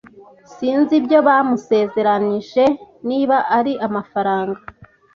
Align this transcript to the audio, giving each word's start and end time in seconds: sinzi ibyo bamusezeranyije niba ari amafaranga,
sinzi 0.53 0.93
ibyo 0.99 1.17
bamusezeranyije 1.27 2.63
niba 3.09 3.37
ari 3.57 3.73
amafaranga, 3.87 4.59